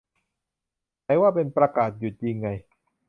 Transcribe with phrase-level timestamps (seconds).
[1.03, 2.49] ไหนว่าเป็น "ประกาศหยุดยิง" ไง